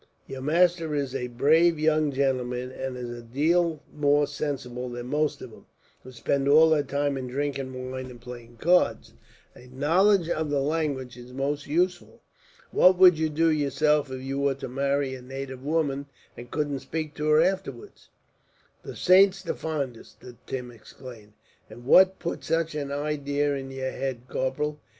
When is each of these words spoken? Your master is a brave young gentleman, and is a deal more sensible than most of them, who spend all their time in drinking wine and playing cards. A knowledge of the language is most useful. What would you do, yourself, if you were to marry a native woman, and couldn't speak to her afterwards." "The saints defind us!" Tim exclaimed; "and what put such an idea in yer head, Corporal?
Your 0.25 0.41
master 0.41 0.95
is 0.95 1.13
a 1.13 1.27
brave 1.27 1.77
young 1.77 2.11
gentleman, 2.11 2.71
and 2.71 2.97
is 2.97 3.11
a 3.11 3.21
deal 3.21 3.83
more 3.95 4.25
sensible 4.25 4.89
than 4.89 5.05
most 5.05 5.43
of 5.43 5.51
them, 5.51 5.67
who 6.01 6.11
spend 6.11 6.47
all 6.47 6.71
their 6.71 6.81
time 6.81 7.19
in 7.19 7.27
drinking 7.27 7.91
wine 7.91 8.07
and 8.09 8.19
playing 8.19 8.57
cards. 8.57 9.13
A 9.55 9.67
knowledge 9.67 10.27
of 10.27 10.49
the 10.49 10.59
language 10.59 11.17
is 11.17 11.33
most 11.33 11.67
useful. 11.67 12.23
What 12.71 12.97
would 12.97 13.19
you 13.19 13.29
do, 13.29 13.51
yourself, 13.51 14.09
if 14.09 14.23
you 14.23 14.39
were 14.39 14.55
to 14.55 14.67
marry 14.67 15.13
a 15.13 15.21
native 15.21 15.63
woman, 15.63 16.07
and 16.35 16.49
couldn't 16.49 16.79
speak 16.79 17.13
to 17.17 17.27
her 17.27 17.39
afterwards." 17.43 18.09
"The 18.81 18.95
saints 18.95 19.43
defind 19.43 19.95
us!" 19.99 20.15
Tim 20.47 20.71
exclaimed; 20.71 21.33
"and 21.69 21.85
what 21.85 22.17
put 22.17 22.43
such 22.43 22.73
an 22.73 22.91
idea 22.91 23.53
in 23.53 23.69
yer 23.69 23.91
head, 23.91 24.21
Corporal? 24.27 24.79